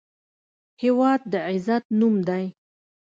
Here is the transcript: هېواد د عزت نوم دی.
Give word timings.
هېواد 0.81 1.21
د 1.31 1.33
عزت 1.47 1.83
نوم 1.99 2.15
دی. 2.27 2.45